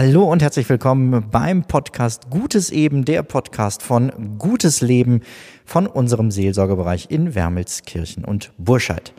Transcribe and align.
Hallo 0.00 0.30
und 0.30 0.42
herzlich 0.42 0.68
willkommen 0.68 1.28
beim 1.28 1.64
Podcast 1.64 2.30
Gutes 2.30 2.70
Eben, 2.70 3.04
der 3.04 3.24
Podcast 3.24 3.82
von 3.82 4.38
Gutes 4.38 4.80
Leben 4.80 5.22
von 5.64 5.88
unserem 5.88 6.30
Seelsorgebereich 6.30 7.06
in 7.10 7.34
Wermelskirchen 7.34 8.24
und 8.24 8.52
Burscheid. 8.58 9.12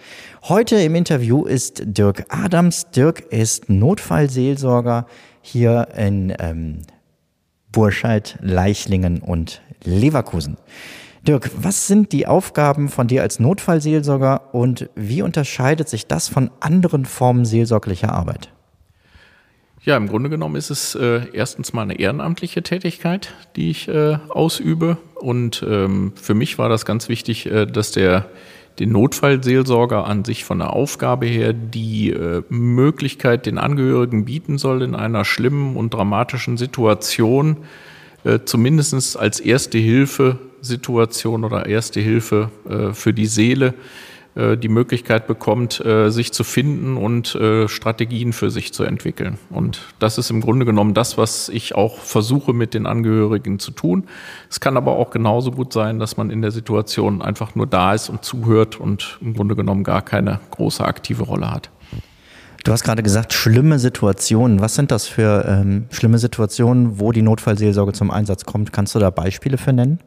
Heute 0.44 0.78
im 0.78 0.96
Interview 0.96 1.44
ist 1.44 1.82
Dirk 1.84 2.28
Adams. 2.30 2.92
Dirk 2.92 3.20
ist 3.30 3.70
Notfallseelsorger 3.70 5.06
hier 5.42 5.90
in 5.98 6.34
ähm, 6.40 6.84
Burscheid, 7.74 8.40
Leichlingen 8.42 9.20
und 9.20 9.62
Leverkusen. 9.84 10.56
Dirk, 11.28 11.52
was 11.58 11.88
sind 11.88 12.14
die 12.14 12.26
Aufgaben 12.26 12.88
von 12.88 13.08
dir 13.08 13.22
als 13.22 13.42
Notfallseelsorger 13.42 14.56
und 14.56 14.90
wie 14.96 15.24
unterscheidet 15.24 15.90
sich 15.90 16.08
das 16.08 16.30
von 16.30 16.50
anderen 16.62 17.04
Formen 17.04 17.44
seelsorglicher 17.44 18.14
Arbeit? 18.14 18.54
Ja, 19.82 19.96
im 19.96 20.08
Grunde 20.08 20.30
genommen 20.30 20.56
ist 20.56 20.70
es 20.70 20.94
äh, 20.96 21.22
erstens 21.32 21.72
mal 21.72 21.84
eine 21.84 22.00
ehrenamtliche 22.00 22.62
Tätigkeit, 22.64 23.34
die 23.56 23.72
ich 23.72 23.88
äh, 23.88 24.18
ausübe. 24.28 24.98
Und 25.16 25.66
ähm, 25.68 26.12
für 26.22 26.34
mich 26.34 26.58
war 26.58 26.68
das 26.68 26.86
ganz 26.86 27.08
wichtig, 27.08 27.46
äh, 27.46 27.66
dass 27.66 27.92
der 27.92 28.26
den 28.80 28.92
Notfallseelsorger 28.92 30.06
an 30.06 30.24
sich 30.24 30.46
von 30.46 30.60
der 30.60 30.74
Aufgabe 30.74 31.26
her 31.26 31.54
die 31.54 32.12
äh, 32.12 32.44
Möglichkeit 32.50 33.46
den 33.46 33.58
Angehörigen 33.58 34.26
bieten 34.26 34.58
soll, 34.58 34.82
in 34.82 34.96
einer 34.96 35.26
schlimmen 35.26 35.76
und 35.76 35.94
dramatischen 35.94 36.58
Situation 36.58 37.58
äh, 38.24 38.40
zumindest 38.46 39.18
als 39.18 39.40
erste 39.40 39.78
Hilfe 39.78 40.40
Situation 40.62 41.46
oder 41.46 41.66
erste 41.68 42.02
Hilfe 42.02 42.52
äh, 42.70 42.94
für 42.94 43.14
die 43.14 43.28
Seele 43.28 43.74
äh, 44.40 44.58
die 44.58 44.70
Möglichkeit 44.70 45.28
bekommt, 45.28 45.84
äh, 45.84 46.10
sich 46.10 46.32
zu 46.32 46.44
finden 46.44 46.96
und 46.96 47.36
äh, 47.36 47.68
Strategien 47.68 48.32
für 48.32 48.50
sich 48.50 48.74
zu 48.74 48.84
entwickeln. 48.84 49.38
Und 49.50 49.82
das 50.00 50.18
ist 50.18 50.30
im 50.30 50.40
Grunde 50.40 50.66
genommen 50.66 50.94
das, 50.94 51.18
was 51.18 51.50
ich 51.50 51.76
auch 51.76 52.00
versuche 52.00 52.54
mit 52.54 52.74
den 52.74 52.86
Angehörigen 52.86 53.60
zu 53.60 53.72
tun. 53.72 54.06
Es 54.50 54.60
kann 54.60 54.78
aber 54.78 54.94
auch 54.94 55.12
genauso 55.12 55.52
gut 55.52 55.74
sein, 55.74 56.00
dass 56.00 56.16
man 56.16 56.30
in 56.30 56.42
der 56.42 56.52
Situation 56.52 57.22
einfach 57.22 57.56
nur 57.56 57.68
da 57.68 57.94
ist 57.94 58.10
und 58.10 58.24
zuhört 58.24 58.80
und 58.80 59.20
im 59.22 59.34
Grunde 59.34 59.56
genommen 59.56 59.84
gar 59.84 60.02
keine 60.02 60.40
große 60.52 60.86
aktive 60.86 61.24
Rolle 61.24 61.52
hat. 61.52 61.70
Du 62.64 62.72
hast 62.72 62.84
gerade 62.84 63.04
gesagt, 63.04 63.34
schlimme 63.34 63.80
Situationen. 63.80 64.62
Was 64.62 64.76
sind 64.76 64.92
das 64.92 65.08
für 65.08 65.46
ähm, 65.48 65.86
schlimme 65.92 66.18
Situationen, 66.18 67.00
wo 67.00 67.12
die 67.12 67.22
Notfallseelsorge 67.22 67.94
zum 67.94 68.12
Einsatz 68.12 68.46
kommt? 68.46 68.74
Kannst 68.74 68.96
du 68.96 69.00
da 69.00 69.10
Beispiele 69.10 69.58
für 69.58 69.74
nennen? 69.74 70.00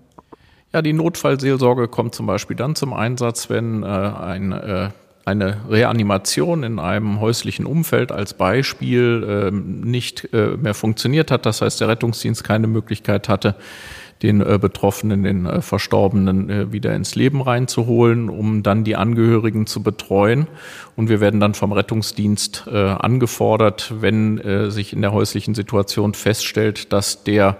Ja, 0.72 0.82
die 0.82 0.92
Notfallseelsorge 0.92 1.88
kommt 1.88 2.14
zum 2.14 2.26
Beispiel 2.26 2.56
dann 2.56 2.74
zum 2.74 2.92
Einsatz, 2.92 3.50
wenn 3.50 3.82
äh, 3.82 3.86
ein, 3.86 4.52
äh, 4.52 4.88
eine 5.24 5.60
Reanimation 5.68 6.62
in 6.62 6.78
einem 6.78 7.20
häuslichen 7.20 7.66
Umfeld 7.66 8.10
als 8.10 8.34
Beispiel 8.34 9.50
äh, 9.50 9.50
nicht 9.52 10.30
mehr 10.32 10.74
funktioniert 10.74 11.30
hat. 11.30 11.46
Das 11.46 11.60
heißt, 11.62 11.80
der 11.80 11.88
Rettungsdienst 11.88 12.42
keine 12.42 12.66
Möglichkeit 12.66 13.28
hatte, 13.28 13.54
den 14.22 14.40
äh, 14.40 14.58
Betroffenen, 14.58 15.24
den 15.24 15.46
äh, 15.46 15.62
Verstorbenen 15.62 16.48
äh, 16.48 16.72
wieder 16.72 16.94
ins 16.94 17.14
Leben 17.14 17.42
reinzuholen, 17.42 18.28
um 18.28 18.62
dann 18.62 18.84
die 18.84 18.96
Angehörigen 18.96 19.66
zu 19.66 19.82
betreuen. 19.82 20.46
Und 20.96 21.08
wir 21.08 21.20
werden 21.20 21.40
dann 21.40 21.54
vom 21.54 21.72
Rettungsdienst 21.72 22.68
angefordert, 22.68 23.94
wenn 24.00 24.70
sich 24.70 24.92
in 24.92 25.00
der 25.00 25.12
häuslichen 25.12 25.54
Situation 25.54 26.12
feststellt, 26.12 26.92
dass 26.92 27.24
der 27.24 27.56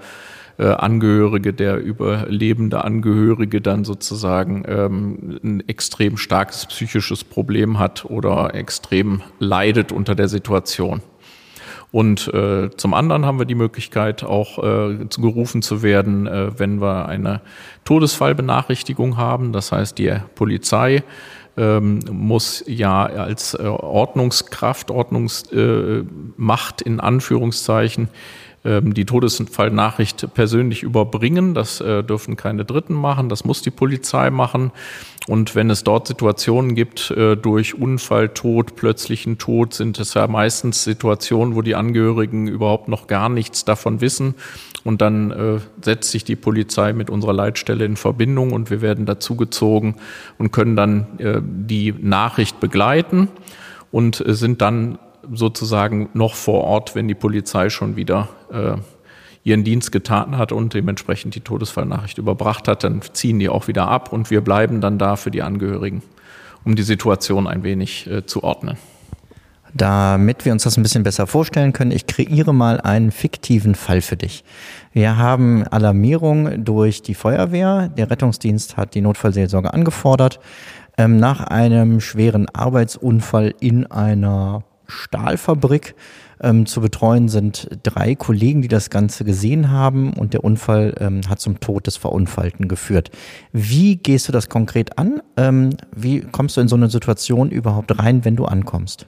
äh, 0.62 0.66
Angehörige, 0.66 1.52
der 1.52 1.82
überlebende 1.82 2.84
Angehörige 2.84 3.60
dann 3.60 3.84
sozusagen 3.84 4.62
ähm, 4.68 5.40
ein 5.42 5.68
extrem 5.68 6.16
starkes 6.16 6.66
psychisches 6.66 7.24
Problem 7.24 7.80
hat 7.80 8.04
oder 8.04 8.54
extrem 8.54 9.22
leidet 9.40 9.90
unter 9.90 10.14
der 10.14 10.28
Situation. 10.28 11.02
Und 11.90 12.32
äh, 12.32 12.70
zum 12.76 12.94
anderen 12.94 13.26
haben 13.26 13.40
wir 13.40 13.44
die 13.44 13.56
Möglichkeit, 13.56 14.22
auch 14.22 14.58
äh, 14.58 15.04
gerufen 15.18 15.62
zu 15.62 15.82
werden, 15.82 16.28
äh, 16.28 16.56
wenn 16.56 16.80
wir 16.80 17.06
eine 17.06 17.40
Todesfallbenachrichtigung 17.84 19.16
haben. 19.16 19.52
Das 19.52 19.72
heißt, 19.72 19.98
die 19.98 20.14
Polizei 20.36 21.02
ähm, 21.56 21.98
muss 22.08 22.62
ja 22.68 23.04
als 23.04 23.54
äh, 23.54 23.64
Ordnungskraft, 23.64 24.92
Ordnungsmacht 24.92 26.82
in 26.82 27.00
Anführungszeichen 27.00 28.08
die 28.64 29.04
Todesfallnachricht 29.04 30.34
persönlich 30.34 30.84
überbringen. 30.84 31.52
Das 31.52 31.80
äh, 31.80 32.04
dürfen 32.04 32.36
keine 32.36 32.64
Dritten 32.64 32.94
machen, 32.94 33.28
das 33.28 33.44
muss 33.44 33.60
die 33.62 33.72
Polizei 33.72 34.30
machen. 34.30 34.70
Und 35.26 35.54
wenn 35.54 35.70
es 35.70 35.82
dort 35.82 36.06
Situationen 36.06 36.74
gibt, 36.74 37.10
äh, 37.10 37.36
durch 37.36 37.74
Unfall, 37.74 38.28
Tod, 38.28 38.76
plötzlichen 38.76 39.38
Tod, 39.38 39.74
sind 39.74 39.98
es 39.98 40.14
ja 40.14 40.28
meistens 40.28 40.84
Situationen, 40.84 41.56
wo 41.56 41.62
die 41.62 41.74
Angehörigen 41.74 42.46
überhaupt 42.46 42.88
noch 42.88 43.08
gar 43.08 43.28
nichts 43.28 43.64
davon 43.64 44.00
wissen. 44.00 44.34
Und 44.84 45.00
dann 45.00 45.30
äh, 45.32 45.58
setzt 45.80 46.12
sich 46.12 46.24
die 46.24 46.36
Polizei 46.36 46.92
mit 46.92 47.10
unserer 47.10 47.32
Leitstelle 47.32 47.84
in 47.84 47.96
Verbindung 47.96 48.52
und 48.52 48.70
wir 48.70 48.80
werden 48.80 49.06
dazugezogen 49.06 49.96
und 50.38 50.52
können 50.52 50.76
dann 50.76 51.06
die 51.18 51.94
Nachricht 52.00 52.58
begleiten 52.58 53.28
und 53.92 54.22
sind 54.26 54.60
dann 54.60 54.98
sozusagen 55.32 56.08
noch 56.14 56.34
vor 56.34 56.64
Ort, 56.64 56.94
wenn 56.94 57.08
die 57.08 57.14
Polizei 57.14 57.70
schon 57.70 57.96
wieder 57.96 58.28
äh, 58.52 58.76
ihren 59.44 59.64
Dienst 59.64 59.92
getan 59.92 60.38
hat 60.38 60.52
und 60.52 60.74
dementsprechend 60.74 61.34
die 61.34 61.40
Todesfallnachricht 61.40 62.18
überbracht 62.18 62.68
hat, 62.68 62.84
dann 62.84 63.02
ziehen 63.12 63.38
die 63.38 63.48
auch 63.48 63.68
wieder 63.68 63.88
ab 63.88 64.12
und 64.12 64.30
wir 64.30 64.40
bleiben 64.40 64.80
dann 64.80 64.98
da 64.98 65.16
für 65.16 65.30
die 65.30 65.42
Angehörigen, 65.42 66.02
um 66.64 66.76
die 66.76 66.82
Situation 66.82 67.46
ein 67.46 67.62
wenig 67.62 68.08
äh, 68.08 68.24
zu 68.24 68.44
ordnen. 68.44 68.76
Damit 69.74 70.44
wir 70.44 70.52
uns 70.52 70.64
das 70.64 70.76
ein 70.76 70.82
bisschen 70.82 71.02
besser 71.02 71.26
vorstellen 71.26 71.72
können, 71.72 71.92
ich 71.92 72.06
kreiere 72.06 72.52
mal 72.52 72.80
einen 72.80 73.10
fiktiven 73.10 73.74
Fall 73.74 74.02
für 74.02 74.16
dich. 74.16 74.44
Wir 74.92 75.16
haben 75.16 75.66
Alarmierung 75.66 76.62
durch 76.62 77.00
die 77.00 77.14
Feuerwehr. 77.14 77.88
Der 77.88 78.10
Rettungsdienst 78.10 78.76
hat 78.76 78.94
die 78.94 79.00
Notfallseelsorge 79.00 79.72
angefordert. 79.72 80.40
Ähm, 80.98 81.16
nach 81.16 81.40
einem 81.40 82.00
schweren 82.00 82.50
Arbeitsunfall 82.50 83.54
in 83.60 83.86
einer 83.86 84.62
Stahlfabrik 84.92 85.94
ähm, 86.42 86.66
zu 86.66 86.80
betreuen 86.80 87.28
sind 87.28 87.68
drei 87.82 88.14
Kollegen, 88.14 88.62
die 88.62 88.68
das 88.68 88.90
Ganze 88.90 89.24
gesehen 89.24 89.70
haben 89.70 90.12
und 90.14 90.34
der 90.34 90.44
Unfall 90.44 90.94
ähm, 91.00 91.22
hat 91.28 91.40
zum 91.40 91.60
Tod 91.60 91.86
des 91.86 91.96
Verunfallten 91.96 92.68
geführt. 92.68 93.10
Wie 93.52 93.96
gehst 93.96 94.28
du 94.28 94.32
das 94.32 94.48
konkret 94.48 94.98
an? 94.98 95.22
Ähm, 95.36 95.70
wie 95.94 96.20
kommst 96.20 96.56
du 96.56 96.60
in 96.60 96.68
so 96.68 96.76
eine 96.76 96.90
Situation 96.90 97.50
überhaupt 97.50 97.98
rein, 97.98 98.24
wenn 98.24 98.36
du 98.36 98.44
ankommst? 98.44 99.06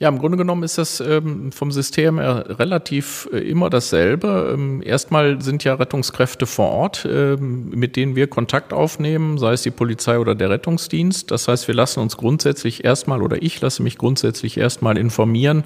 Ja, 0.00 0.08
im 0.08 0.20
Grunde 0.20 0.38
genommen 0.38 0.62
ist 0.62 0.78
das 0.78 1.00
ähm, 1.00 1.50
vom 1.50 1.72
System 1.72 2.20
her 2.20 2.44
relativ 2.60 3.28
äh, 3.32 3.38
immer 3.38 3.68
dasselbe. 3.68 4.52
Ähm, 4.54 4.80
erstmal 4.80 5.42
sind 5.42 5.64
ja 5.64 5.74
Rettungskräfte 5.74 6.46
vor 6.46 6.70
Ort, 6.70 7.04
ähm, 7.10 7.70
mit 7.70 7.96
denen 7.96 8.14
wir 8.14 8.28
Kontakt 8.28 8.72
aufnehmen, 8.72 9.38
sei 9.38 9.54
es 9.54 9.62
die 9.62 9.72
Polizei 9.72 10.20
oder 10.20 10.36
der 10.36 10.50
Rettungsdienst. 10.50 11.32
Das 11.32 11.48
heißt, 11.48 11.66
wir 11.66 11.74
lassen 11.74 11.98
uns 11.98 12.16
grundsätzlich 12.16 12.84
erstmal 12.84 13.22
oder 13.22 13.42
ich 13.42 13.60
lasse 13.60 13.82
mich 13.82 13.98
grundsätzlich 13.98 14.56
erstmal 14.56 14.96
informieren, 14.96 15.64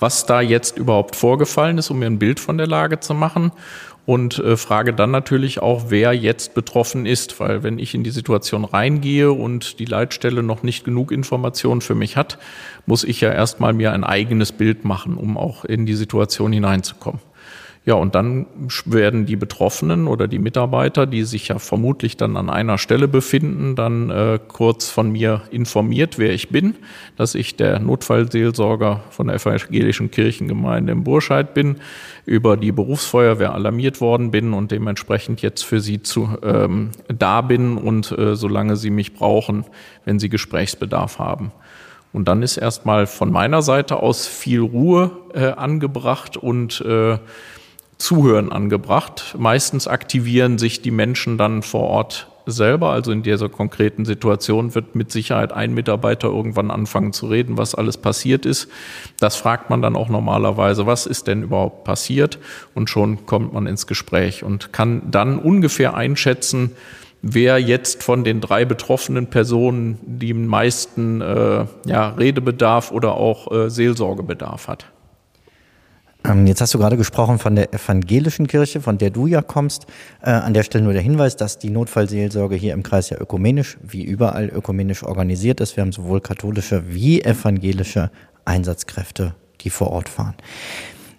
was 0.00 0.24
da 0.24 0.40
jetzt 0.40 0.78
überhaupt 0.78 1.14
vorgefallen 1.14 1.76
ist, 1.76 1.90
um 1.90 1.98
mir 1.98 2.06
ein 2.06 2.18
Bild 2.18 2.40
von 2.40 2.56
der 2.56 2.66
Lage 2.66 3.00
zu 3.00 3.12
machen 3.12 3.52
und 4.06 4.38
äh, 4.38 4.56
frage 4.56 4.94
dann 4.94 5.10
natürlich 5.10 5.60
auch, 5.60 5.86
wer 5.88 6.12
jetzt 6.12 6.54
betroffen 6.54 7.06
ist, 7.06 7.38
weil 7.40 7.64
wenn 7.64 7.78
ich 7.80 7.94
in 7.94 8.04
die 8.04 8.10
Situation 8.10 8.64
reingehe 8.64 9.32
und 9.32 9.80
die 9.80 9.84
Leitstelle 9.84 10.44
noch 10.44 10.62
nicht 10.62 10.84
genug 10.84 11.10
Informationen 11.10 11.80
für 11.80 11.96
mich 11.96 12.16
hat, 12.16 12.38
muss 12.86 13.02
ich 13.02 13.20
ja 13.20 13.32
erstmal 13.32 13.72
mir 13.72 13.92
ein 13.92 14.04
eigenes 14.04 14.52
Bild 14.52 14.84
machen, 14.84 15.16
um 15.16 15.36
auch 15.36 15.64
in 15.64 15.86
die 15.86 15.94
Situation 15.94 16.52
hineinzukommen. 16.52 17.20
Ja, 17.86 17.94
und 17.94 18.16
dann 18.16 18.46
werden 18.84 19.26
die 19.26 19.36
Betroffenen 19.36 20.08
oder 20.08 20.26
die 20.26 20.40
Mitarbeiter, 20.40 21.06
die 21.06 21.22
sich 21.22 21.46
ja 21.46 21.60
vermutlich 21.60 22.16
dann 22.16 22.36
an 22.36 22.50
einer 22.50 22.78
Stelle 22.78 23.06
befinden, 23.06 23.76
dann 23.76 24.10
äh, 24.10 24.40
kurz 24.48 24.90
von 24.90 25.12
mir 25.12 25.42
informiert, 25.52 26.18
wer 26.18 26.32
ich 26.32 26.48
bin, 26.48 26.74
dass 27.16 27.36
ich 27.36 27.54
der 27.54 27.78
Notfallseelsorger 27.78 29.04
von 29.10 29.28
der 29.28 29.36
evangelischen 29.36 30.10
Kirchengemeinde 30.10 30.90
im 30.90 31.04
Burscheid 31.04 31.54
bin, 31.54 31.76
über 32.24 32.56
die 32.56 32.72
Berufsfeuerwehr 32.72 33.54
alarmiert 33.54 34.00
worden 34.00 34.32
bin 34.32 34.52
und 34.52 34.72
dementsprechend 34.72 35.40
jetzt 35.40 35.62
für 35.62 35.78
sie 35.78 36.02
zu, 36.02 36.36
ähm, 36.42 36.90
da 37.06 37.40
bin 37.40 37.76
und 37.76 38.10
äh, 38.10 38.34
solange 38.34 38.74
sie 38.74 38.90
mich 38.90 39.14
brauchen, 39.14 39.64
wenn 40.04 40.18
sie 40.18 40.28
Gesprächsbedarf 40.28 41.20
haben. 41.20 41.52
Und 42.12 42.26
dann 42.26 42.42
ist 42.42 42.56
erstmal 42.56 43.06
von 43.06 43.30
meiner 43.30 43.62
Seite 43.62 43.96
aus 44.02 44.26
viel 44.26 44.60
Ruhe 44.60 45.12
äh, 45.34 45.52
angebracht 45.52 46.36
und 46.36 46.80
äh, 46.80 47.18
Zuhören 47.98 48.52
angebracht. 48.52 49.36
Meistens 49.38 49.88
aktivieren 49.88 50.58
sich 50.58 50.82
die 50.82 50.90
Menschen 50.90 51.38
dann 51.38 51.62
vor 51.62 51.82
Ort 51.82 52.28
selber. 52.46 52.90
Also 52.90 53.10
in 53.10 53.22
dieser 53.22 53.48
konkreten 53.48 54.04
Situation 54.04 54.74
wird 54.74 54.94
mit 54.94 55.10
Sicherheit 55.10 55.52
ein 55.52 55.74
Mitarbeiter 55.74 56.28
irgendwann 56.28 56.70
anfangen 56.70 57.12
zu 57.12 57.26
reden, 57.26 57.58
was 57.58 57.74
alles 57.74 57.96
passiert 57.96 58.46
ist. 58.46 58.68
Das 59.18 59.36
fragt 59.36 59.68
man 59.68 59.82
dann 59.82 59.96
auch 59.96 60.08
normalerweise, 60.08 60.86
was 60.86 61.06
ist 61.06 61.26
denn 61.26 61.42
überhaupt 61.42 61.84
passiert? 61.84 62.38
Und 62.74 62.88
schon 62.88 63.26
kommt 63.26 63.52
man 63.52 63.66
ins 63.66 63.86
Gespräch 63.86 64.44
und 64.44 64.72
kann 64.72 65.02
dann 65.10 65.38
ungefähr 65.38 65.94
einschätzen, 65.94 66.72
wer 67.22 67.58
jetzt 67.58 68.04
von 68.04 68.22
den 68.22 68.40
drei 68.40 68.64
betroffenen 68.64 69.26
Personen 69.26 69.98
die 70.02 70.34
meisten 70.34 71.20
äh, 71.20 71.64
ja, 71.86 72.10
Redebedarf 72.10 72.92
oder 72.92 73.14
auch 73.14 73.50
äh, 73.50 73.70
Seelsorgebedarf 73.70 74.68
hat. 74.68 74.86
Ähm, 76.28 76.46
jetzt 76.46 76.60
hast 76.60 76.74
du 76.74 76.78
gerade 76.78 76.96
gesprochen 76.96 77.38
von 77.38 77.54
der 77.54 77.72
evangelischen 77.72 78.46
Kirche, 78.46 78.80
von 78.80 78.98
der 78.98 79.10
du 79.10 79.26
ja 79.26 79.42
kommst. 79.42 79.86
Äh, 80.22 80.30
an 80.30 80.54
der 80.54 80.62
Stelle 80.62 80.84
nur 80.84 80.92
der 80.92 81.02
Hinweis, 81.02 81.36
dass 81.36 81.58
die 81.58 81.70
Notfallseelsorge 81.70 82.56
hier 82.56 82.72
im 82.72 82.82
Kreis 82.82 83.10
ja 83.10 83.18
ökumenisch, 83.18 83.78
wie 83.82 84.02
überall 84.02 84.48
ökumenisch 84.48 85.02
organisiert 85.02 85.60
ist. 85.60 85.76
Wir 85.76 85.82
haben 85.82 85.92
sowohl 85.92 86.20
katholische 86.20 86.84
wie 86.88 87.22
evangelische 87.22 88.10
Einsatzkräfte, 88.44 89.34
die 89.60 89.70
vor 89.70 89.90
Ort 89.90 90.08
fahren. 90.08 90.34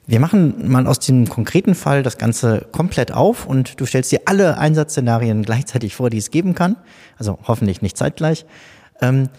Wir 0.05 0.19
machen 0.19 0.69
mal 0.69 0.87
aus 0.87 0.99
dem 0.99 1.27
konkreten 1.27 1.75
Fall 1.75 2.01
das 2.01 2.17
Ganze 2.17 2.65
komplett 2.71 3.11
auf 3.11 3.45
und 3.45 3.79
du 3.79 3.85
stellst 3.85 4.11
dir 4.11 4.21
alle 4.25 4.57
Einsatzszenarien 4.57 5.43
gleichzeitig 5.43 5.95
vor, 5.95 6.09
die 6.09 6.17
es 6.17 6.31
geben 6.31 6.55
kann. 6.55 6.77
Also 7.17 7.37
hoffentlich 7.43 7.81
nicht 7.81 7.97
zeitgleich. 7.97 8.45
Ähm, 9.01 9.29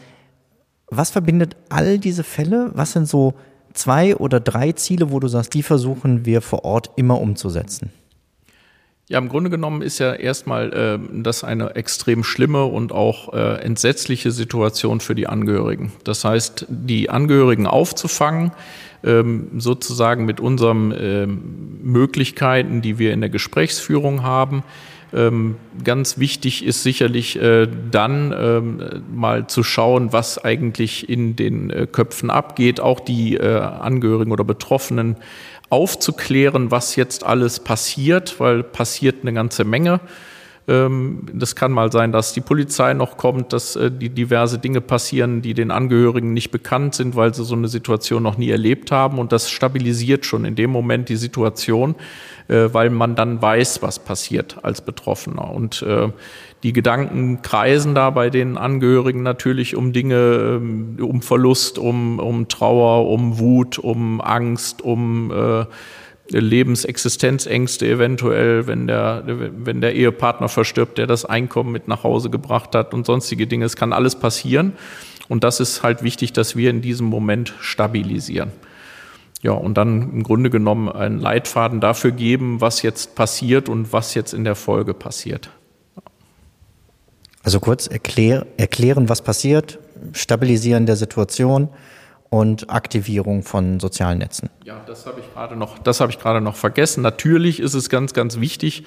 was 0.91 1.11
verbindet 1.11 1.57
all 1.69 1.99
diese 1.99 2.23
Fälle? 2.23 2.71
Was 2.75 2.93
sind 2.93 3.09
so 3.09 3.35
zwei 3.75 4.17
oder 4.17 4.41
drei 4.41 4.73
Ziele, 4.73 5.11
wo 5.11 5.21
du 5.21 5.29
sagst, 5.29 5.55
die 5.55 5.63
versuchen 5.63 6.25
wir 6.25 6.41
vor 6.41 6.65
Ort 6.65 6.91
immer 6.97 7.21
umzusetzen? 7.21 7.91
Ja, 9.11 9.19
im 9.19 9.31
Grunde 9.31 9.49
genommen 9.49 9.81
ist 9.81 9.99
ja 10.01 10.13
erstmal 10.13 10.73
äh, 10.73 11.23
das 11.23 11.43
eine 11.43 11.75
extrem 11.77 12.23
schlimme 12.23 12.67
und 12.67 12.93
auch 12.93 13.33
äh, 13.33 13.55
entsetzliche 13.63 14.31
Situation 14.33 15.01
für 15.01 15.15
die 15.15 15.27
Angehörigen. 15.27 15.93
Das 16.05 16.25
heißt, 16.25 16.67
die 16.69 17.09
Angehörigen 17.09 17.67
aufzufangen, 17.67 18.53
ähm, 19.03 19.49
sozusagen 19.57 20.27
mit 20.27 20.41
unseren 20.41 20.93
ähm, 20.99 21.79
Möglichkeiten, 21.83 22.83
die 22.83 22.99
wir 22.99 23.15
in 23.15 23.21
der 23.23 23.31
Gesprächsführung 23.31 24.25
haben, 24.25 24.63
ganz 25.85 26.19
wichtig 26.19 26.65
ist 26.65 26.83
sicherlich 26.83 27.41
äh, 27.41 27.67
dann 27.91 28.35
ähm, 28.39 29.03
mal 29.15 29.47
zu 29.47 29.63
schauen, 29.63 30.13
was 30.13 30.43
eigentlich 30.43 31.09
in 31.09 31.35
den 31.37 31.71
äh, 31.71 31.87
Köpfen 31.91 32.31
abgeht, 32.31 32.81
auch 32.81 33.01
die 33.01 33.37
äh, 33.37 33.59
Angehörigen 33.59 34.33
oder 34.33 34.45
Betroffenen 34.45 35.17
aufzuklären, 35.71 36.71
was 36.71 36.97
jetzt 36.97 37.25
alles 37.25 37.61
passiert, 37.61 38.41
weil 38.41 38.63
passiert 38.63 39.17
eine 39.23 39.33
ganze 39.33 39.65
Menge. 39.65 40.01
Ähm, 40.69 41.21
das 41.33 41.57
kann 41.57 41.73
mal 41.73 41.91
sein, 41.91 42.13
dass 42.13 42.35
die 42.35 42.43
Polizei 42.43 42.93
noch 42.93 43.17
kommt, 43.17 43.55
dass 43.55 43.75
äh, 43.75 43.91
die 43.91 44.11
diverse 44.11 44.59
Dinge 44.59 44.83
passieren, 44.83 45.41
die 45.41 45.55
den 45.55 45.71
Angehörigen 45.71 46.35
nicht 46.35 46.51
bekannt 46.51 46.95
sind, 46.95 47.17
weil 47.17 47.33
sie 47.33 47.45
so 47.45 47.55
eine 47.55 47.69
Situation 47.69 48.23
noch 48.23 48.37
nie 48.37 48.51
erlebt 48.51 48.93
haben. 48.93 49.19
Und 49.19 49.33
das 49.33 49.51
stabilisiert 49.51 50.27
schon 50.27 50.45
in 50.45 50.57
dem 50.57 50.71
Moment 50.71 51.09
die 51.09 51.17
Situation, 51.17 51.95
äh, 52.49 52.69
weil 52.73 52.91
man 52.91 53.15
dann 53.15 53.41
weiß, 53.41 53.81
was 53.81 53.99
passiert 53.99 54.59
als 54.63 54.83
Betroffener. 54.83 55.51
Und 55.51 55.81
äh, 55.81 56.11
die 56.63 56.75
Gedanken 56.75 57.41
kreisen 57.41 57.95
da 57.95 58.11
bei 58.11 58.29
den 58.29 58.59
Angehörigen 58.59 59.23
natürlich 59.23 59.75
um 59.75 59.95
Dinge, 59.95 60.61
ähm, 60.61 60.99
um 61.01 61.23
Verlust, 61.23 61.79
um, 61.79 62.19
um 62.19 62.49
Trauer, 62.49 63.09
um 63.09 63.39
Wut, 63.39 63.79
um 63.79 64.21
Angst, 64.21 64.83
um 64.83 65.33
Lebensexistenzängste 66.31 67.87
eventuell, 67.87 68.67
wenn 68.67 68.87
der, 68.87 69.23
wenn 69.27 69.81
der 69.81 69.95
Ehepartner 69.95 70.49
verstirbt, 70.49 70.99
der 70.99 71.07
das 71.07 71.25
Einkommen 71.25 71.73
mit 71.73 71.89
nach 71.89 72.05
Hause 72.05 72.31
gebracht 72.31 72.75
hat 72.75 72.93
und 72.95 73.07
sonstige 73.07 73.47
Dinge. 73.47 73.65
Es 73.65 73.77
kann 73.77 73.93
alles 73.93 74.17
passieren. 74.17 74.73
Und 75.29 75.45
das 75.45 75.61
ist 75.61 75.83
halt 75.83 76.03
wichtig, 76.03 76.33
dass 76.33 76.57
wir 76.57 76.71
in 76.71 76.81
diesem 76.81 77.07
Moment 77.07 77.55
stabilisieren. 77.61 78.53
Ja, 79.43 79.53
und 79.53 79.75
dann 79.75 80.03
im 80.03 80.23
Grunde 80.23 80.51
genommen 80.51 80.89
einen 80.89 81.21
Leitfaden 81.21 81.81
dafür 81.81 82.11
geben, 82.11 82.61
was 82.61 82.83
jetzt 82.83 83.15
passiert 83.15 83.69
und 83.69 83.93
was 83.93 84.15
jetzt 84.15 84.35
in 84.35 84.45
der 84.45 84.57
Folge 84.57 84.95
passiert. 84.95 85.51
Also 87.43 87.61
kurz 87.61 87.87
erklär, 87.87 88.47
erklären, 88.57 89.09
was 89.09 89.23
passiert, 89.23 89.79
stabilisieren 90.13 90.87
der 90.87 90.97
Situation 90.97 91.69
und 92.31 92.71
Aktivierung 92.71 93.43
von 93.43 93.81
sozialen 93.81 94.19
Netzen. 94.19 94.51
Ja, 94.65 94.81
das 94.87 95.07
habe 95.07 95.21
ich 95.21 95.33
gerade 95.33 95.57
noch, 95.57 95.79
das 95.79 96.01
habe 96.01 96.13
ich 96.13 96.19
gerade 96.19 96.41
noch 96.41 96.57
vergessen. 96.57 97.03
Natürlich 97.03 97.61
ist 97.61 97.75
es 97.75 97.89
ganz, 97.89 98.13
ganz 98.13 98.39
wichtig, 98.41 98.85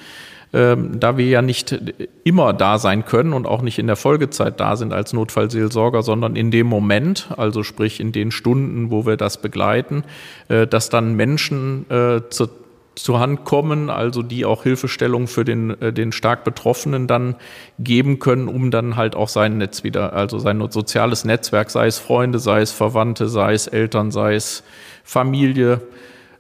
ähm, 0.54 1.00
da 1.00 1.18
wir 1.18 1.26
ja 1.28 1.42
nicht 1.42 1.80
immer 2.24 2.54
da 2.54 2.78
sein 2.78 3.06
können 3.06 3.34
und 3.34 3.48
auch 3.48 3.62
nicht 3.62 3.80
in 3.80 3.88
der 3.88 3.96
Folgezeit 3.96 4.60
da 4.60 4.76
sind 4.76 4.94
als 4.94 5.14
Notfallseelsorger, 5.14 6.04
sondern 6.04 6.36
in 6.36 6.52
dem 6.52 6.68
Moment, 6.68 7.30
also 7.38 7.64
sprich 7.64 8.00
in 8.00 8.12
den 8.12 8.32
Stunden, 8.32 8.92
wo 8.92 9.06
wir 9.06 9.18
das 9.18 9.42
begleiten, 9.42 10.04
äh, 10.50 10.68
dass 10.68 10.90
dann 10.90 11.16
Menschen 11.16 11.90
äh, 11.90 12.22
zur 12.30 12.50
zur 12.96 13.20
Hand 13.20 13.46
kommen, 13.46 13.90
also 13.90 14.22
die 14.22 14.46
auch 14.46 14.64
Hilfestellung 14.64 15.28
für 15.28 15.46
den, 15.46 15.82
äh, 15.82 15.94
den 15.94 16.12
stark 16.12 16.44
Betroffenen 16.44 17.08
dann 17.08 17.36
geben 17.80 18.20
können, 18.20 18.48
um 18.48 18.70
dann 18.70 18.96
halt 18.96 19.16
auch 19.16 19.30
sein 19.30 19.58
Netz 19.58 19.84
wieder, 19.84 20.14
also 20.14 20.40
sein 20.40 20.62
soziales 20.70 21.24
Netzwerk, 21.24 21.70
sei 21.72 21.88
es 21.88 22.00
Freunde, 22.00 22.40
sei 22.40 22.62
es 22.62 22.72
Verwandte, 22.72 23.30
sei 23.30 23.54
es 23.54 23.68
Eltern, 23.68 24.12
sei 24.12 24.36
es 24.36 24.64
Familie 25.04 25.82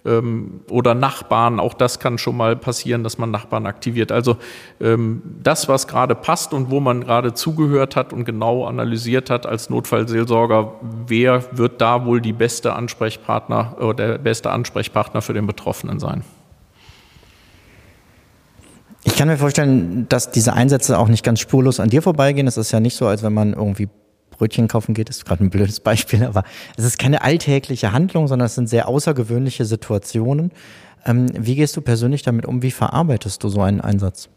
ähm, 0.05 0.61
oder 0.69 0.93
Nachbarn, 0.93 1.59
auch 1.59 1.73
das 1.73 1.99
kann 1.99 2.17
schon 2.17 2.35
mal 2.35 2.55
passieren, 2.55 3.03
dass 3.03 3.17
man 3.17 3.31
Nachbarn 3.31 3.65
aktiviert. 3.65 4.11
Also 4.11 4.37
ähm, 4.79 5.21
das, 5.41 5.69
was 5.69 5.87
gerade 5.87 6.15
passt 6.15 6.53
und 6.53 6.69
wo 6.69 6.79
man 6.79 7.01
gerade 7.01 7.33
zugehört 7.33 7.95
hat 7.95 8.11
und 8.11 8.25
genau 8.25 8.65
analysiert 8.65 9.29
hat 9.29 9.45
als 9.45 9.69
Notfallseelsorger, 9.69 10.73
wer 11.07 11.45
wird 11.57 11.79
da 11.79 12.05
wohl 12.05 12.19
die 12.19 12.33
beste 12.33 12.73
Ansprechpartner 12.73 13.77
oder 13.79 13.93
der 13.93 14.17
beste 14.17 14.51
Ansprechpartner 14.51 15.21
für 15.21 15.33
den 15.33 15.47
Betroffenen 15.47 15.99
sein? 15.99 16.23
Ich 19.03 19.15
kann 19.15 19.27
mir 19.27 19.37
vorstellen, 19.37 20.05
dass 20.09 20.31
diese 20.31 20.53
Einsätze 20.53 20.99
auch 20.99 21.07
nicht 21.07 21.23
ganz 21.23 21.39
spurlos 21.39 21.79
an 21.79 21.89
dir 21.89 22.01
vorbeigehen. 22.01 22.47
Es 22.47 22.57
ist 22.57 22.71
ja 22.71 22.79
nicht 22.79 22.95
so, 22.95 23.07
als 23.07 23.23
wenn 23.23 23.33
man 23.33 23.53
irgendwie 23.53 23.89
Brötchen 24.29 24.67
kaufen 24.67 24.93
geht, 24.93 25.09
das 25.09 25.17
ist 25.17 25.25
gerade 25.25 25.43
ein 25.43 25.49
blödes 25.49 25.79
Beispiel, 25.79 26.23
aber 26.23 26.43
es 26.75 26.83
ist 26.83 26.97
keine 26.97 27.21
alltägliche 27.23 27.91
Handlung, 27.91 28.27
sondern 28.27 28.47
es 28.47 28.55
sind 28.55 28.69
sehr 28.69 28.87
außergewöhnliche 28.87 29.65
Situationen. 29.65 30.51
Ähm, 31.05 31.27
wie 31.37 31.55
gehst 31.55 31.77
du 31.77 31.81
persönlich 31.81 32.23
damit 32.23 32.45
um? 32.45 32.61
Wie 32.61 32.71
verarbeitest 32.71 33.43
du 33.43 33.49
so 33.49 33.61
einen 33.61 33.81
Einsatz? 33.81 34.29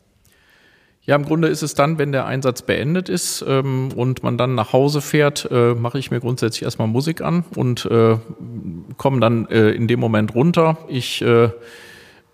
Ja, 1.06 1.16
im 1.16 1.24
Grunde 1.24 1.48
ist 1.48 1.62
es 1.62 1.74
dann, 1.74 1.98
wenn 1.98 2.12
der 2.12 2.24
Einsatz 2.24 2.62
beendet 2.62 3.10
ist 3.10 3.44
ähm, 3.46 3.90
und 3.94 4.22
man 4.22 4.38
dann 4.38 4.54
nach 4.54 4.72
Hause 4.72 5.02
fährt, 5.02 5.46
äh, 5.50 5.74
mache 5.74 5.98
ich 5.98 6.10
mir 6.10 6.20
grundsätzlich 6.20 6.62
erstmal 6.62 6.88
Musik 6.88 7.20
an 7.20 7.44
und 7.56 7.84
äh, 7.86 8.16
komme 8.96 9.20
dann 9.20 9.46
äh, 9.48 9.70
in 9.70 9.86
dem 9.86 10.00
Moment 10.00 10.34
runter. 10.34 10.78
Ich 10.88 11.20
äh, 11.20 11.50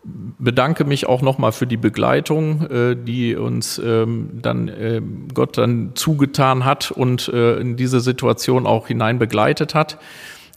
bedanke 0.03 0.85
mich 0.85 1.07
auch 1.07 1.23
nochmal 1.23 1.53
für 1.53 1.67
die 1.67 1.77
Begleitung, 1.77 2.67
äh, 2.71 2.97
die 2.97 3.37
uns 3.37 3.79
ähm, 3.79 4.31
dann 4.41 4.69
äh, 4.69 5.03
Gott 5.35 5.59
dann 5.59 5.93
zugetan 5.95 6.65
hat 6.65 6.91
und 6.91 7.29
äh, 7.29 7.59
in 7.59 7.77
diese 7.77 8.01
Situation 8.01 8.67
auch 8.67 8.87
hinein 8.87 9.19
begleitet 9.19 9.75
hat. 9.75 9.99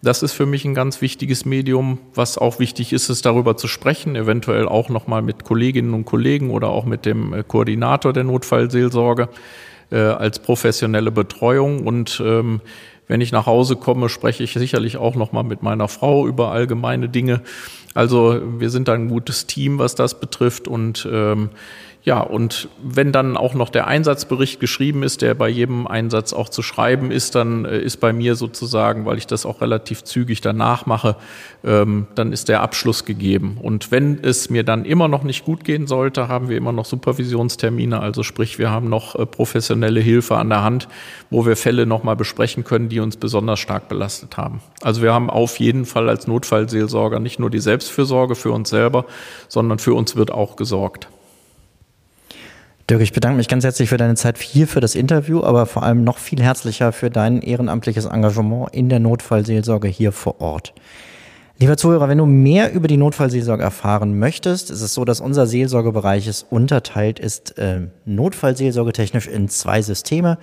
Das 0.01 0.21
ist 0.21 0.33
für 0.33 0.45
mich 0.45 0.65
ein 0.65 0.73
ganz 0.73 1.01
wichtiges 1.01 1.45
Medium. 1.45 1.97
Was 2.13 2.37
auch 2.37 2.59
wichtig 2.59 2.91
ist, 2.91 3.09
ist 3.09 3.25
darüber 3.25 3.55
zu 3.55 3.67
sprechen, 3.67 4.17
eventuell 4.17 4.67
auch 4.67 4.89
nochmal 4.89 5.21
mit 5.21 5.45
Kolleginnen 5.45 5.93
und 5.93 6.03
Kollegen 6.03 6.51
oder 6.51 6.69
auch 6.69 6.85
mit 6.85 7.05
dem 7.05 7.33
äh, 7.33 7.43
Koordinator 7.43 8.13
der 8.13 8.23
Notfallseelsorge 8.23 9.29
äh, 9.91 9.97
als 9.97 10.39
professionelle 10.39 11.11
Betreuung 11.11 11.85
und 11.85 12.21
ähm, 12.25 12.61
wenn 13.13 13.21
ich 13.21 13.31
nach 13.31 13.45
Hause 13.45 13.75
komme, 13.75 14.09
spreche 14.09 14.41
ich 14.41 14.53
sicherlich 14.53 14.97
auch 14.97 15.13
noch 15.13 15.31
mal 15.31 15.43
mit 15.43 15.61
meiner 15.61 15.87
Frau 15.87 16.25
über 16.25 16.51
allgemeine 16.51 17.09
Dinge. 17.09 17.41
Also 17.93 18.41
wir 18.57 18.71
sind 18.71 18.87
da 18.87 18.93
ein 18.93 19.07
gutes 19.07 19.45
Team, 19.45 19.77
was 19.77 19.93
das 19.93 20.19
betrifft 20.19 20.67
und 20.67 21.07
ähm, 21.11 21.51
ja, 22.05 22.19
und 22.19 22.67
wenn 22.83 23.13
dann 23.13 23.37
auch 23.37 23.53
noch 23.53 23.69
der 23.69 23.87
Einsatzbericht 23.87 24.59
geschrieben 24.59 25.03
ist, 25.03 25.21
der 25.21 25.35
bei 25.35 25.47
jedem 25.47 25.87
Einsatz 25.87 26.33
auch 26.33 26.49
zu 26.49 26.61
schreiben 26.61 27.11
ist, 27.11 27.33
dann 27.35 27.63
äh, 27.63 27.79
ist 27.79 28.01
bei 28.01 28.11
mir 28.11 28.35
sozusagen, 28.35 29.05
weil 29.05 29.17
ich 29.17 29.25
das 29.25 29.45
auch 29.45 29.61
relativ 29.61 30.03
zügig 30.03 30.41
danach 30.41 30.85
mache, 30.85 31.15
ähm, 31.63 32.07
dann 32.15 32.33
ist 32.33 32.49
der 32.49 32.61
Abschluss 32.61 33.05
gegeben. 33.05 33.57
Und 33.61 33.89
wenn 33.91 34.21
es 34.21 34.49
mir 34.49 34.65
dann 34.65 34.83
immer 34.83 35.07
noch 35.07 35.23
nicht 35.23 35.45
gut 35.45 35.63
gehen 35.63 35.87
sollte, 35.87 36.27
haben 36.27 36.49
wir 36.49 36.57
immer 36.57 36.73
noch 36.73 36.83
Supervisionstermine, 36.83 38.01
also 38.01 38.21
sprich, 38.21 38.59
wir 38.59 38.69
haben 38.69 38.89
noch 38.89 39.15
äh, 39.15 39.25
professionelle 39.25 40.01
Hilfe 40.01 40.35
an 40.35 40.49
der 40.49 40.61
Hand, 40.61 40.89
wo 41.29 41.45
wir 41.45 41.55
Fälle 41.55 41.85
nochmal 41.85 42.17
besprechen 42.17 42.65
können, 42.65 42.89
die 42.89 42.99
uns 42.99 43.15
besonders 43.15 43.61
stark 43.61 43.87
belastet 43.87 44.35
haben. 44.35 44.59
Also 44.81 45.01
wir 45.01 45.13
haben 45.13 45.29
auf 45.29 45.57
jeden 45.57 45.85
Fall 45.85 46.09
als 46.09 46.27
Notfallseelsorger 46.27 47.21
nicht 47.21 47.39
nur 47.39 47.49
die 47.49 47.59
Selbstfürsorge 47.59 48.35
für 48.35 48.51
uns 48.51 48.69
selber, 48.69 49.05
sondern 49.47 49.79
für 49.79 49.93
uns 49.93 50.17
wird 50.17 50.31
auch 50.31 50.57
gesorgt. 50.57 51.07
Dirk, 52.89 52.99
ich 52.99 53.13
bedanke 53.13 53.37
mich 53.37 53.47
ganz 53.47 53.63
herzlich 53.63 53.87
für 53.87 53.95
deine 53.95 54.15
Zeit 54.15 54.37
hier 54.39 54.67
für 54.67 54.81
das 54.81 54.93
Interview, 54.93 55.41
aber 55.41 55.65
vor 55.67 55.83
allem 55.83 56.03
noch 56.03 56.17
viel 56.17 56.41
herzlicher 56.41 56.91
für 56.91 57.09
dein 57.09 57.41
ehrenamtliches 57.41 58.05
Engagement 58.05 58.75
in 58.75 58.89
der 58.89 58.99
Notfallseelsorge 58.99 59.87
hier 59.87 60.11
vor 60.11 60.41
Ort. 60.41 60.73
Lieber 61.59 61.77
Zuhörer, 61.77 62.09
wenn 62.09 62.17
du 62.17 62.25
mehr 62.25 62.73
über 62.73 62.89
die 62.89 62.97
Notfallseelsorge 62.97 63.63
erfahren 63.63 64.19
möchtest, 64.19 64.69
ist 64.69 64.81
es 64.81 64.93
so, 64.93 65.05
dass 65.05 65.21
unser 65.21 65.47
Seelsorgebereich 65.47 66.27
ist 66.27 66.45
unterteilt 66.49 67.19
ist 67.19 67.57
äh, 67.57 67.87
Notfallseelsorge 68.03 68.91
technisch 68.91 69.27
in 69.27 69.47
zwei 69.47 69.81
Systeme. 69.81 70.37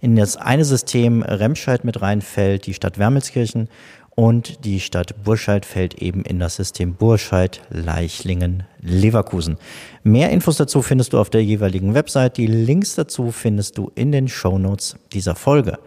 In 0.00 0.16
das 0.16 0.38
eine 0.38 0.64
System 0.64 1.22
Remscheid 1.22 1.84
mit 1.84 2.00
reinfällt 2.00 2.64
die 2.64 2.72
Stadt 2.72 2.98
Wermelskirchen 2.98 3.68
und 4.14 4.64
die 4.64 4.80
Stadt 4.80 5.24
Burscheid 5.24 5.64
fällt 5.64 5.94
eben 5.94 6.22
in 6.24 6.38
das 6.38 6.56
System 6.56 6.94
Burscheid, 6.94 7.62
Leichlingen, 7.70 8.64
Leverkusen. 8.80 9.56
Mehr 10.02 10.30
Infos 10.30 10.58
dazu 10.58 10.82
findest 10.82 11.12
du 11.12 11.18
auf 11.18 11.30
der 11.30 11.42
jeweiligen 11.42 11.94
Website. 11.94 12.36
Die 12.36 12.46
Links 12.46 12.94
dazu 12.94 13.30
findest 13.30 13.78
du 13.78 13.90
in 13.94 14.12
den 14.12 14.28
Show 14.28 14.58
Notes 14.58 14.96
dieser 15.12 15.34
Folge. 15.34 15.78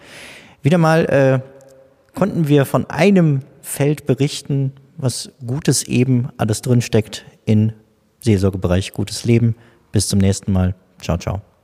Wieder 0.63 0.77
mal 0.77 1.05
äh, 1.05 2.17
konnten 2.17 2.47
wir 2.47 2.65
von 2.65 2.89
einem 2.89 3.41
Feld 3.61 4.05
berichten 4.05 4.73
was 4.97 5.31
Gutes 5.45 5.83
eben 5.83 6.29
alles 6.37 6.61
drinsteckt 6.61 7.25
in 7.45 7.73
Seelsorgebereich 8.21 8.93
Gutes 8.93 9.25
Leben. 9.25 9.55
Bis 9.91 10.07
zum 10.07 10.19
nächsten 10.19 10.51
Mal. 10.51 10.75
Ciao, 11.01 11.17
ciao. 11.17 11.54